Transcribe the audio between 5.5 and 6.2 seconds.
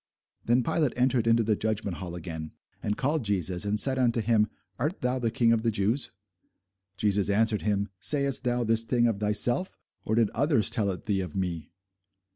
of the Jews?